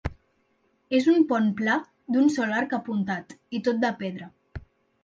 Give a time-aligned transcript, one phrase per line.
[0.99, 1.75] És un pont pla
[2.17, 4.35] d'un sol arc apuntat, i tot de pedra.